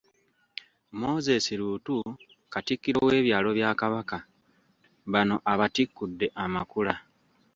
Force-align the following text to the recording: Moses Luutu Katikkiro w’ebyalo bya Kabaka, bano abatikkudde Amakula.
Moses 0.99 1.45
Luutu 1.59 1.97
Katikkiro 2.53 2.99
w’ebyalo 3.07 3.49
bya 3.57 3.71
Kabaka, 3.79 4.17
bano 5.11 5.35
abatikkudde 5.51 6.27
Amakula. 6.43 6.93